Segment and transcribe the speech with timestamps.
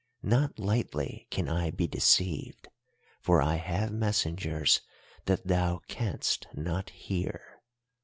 [0.23, 2.69] Not lightly can I be deceived,
[3.19, 4.81] for I have messengers
[5.25, 7.61] that thou canst not hear.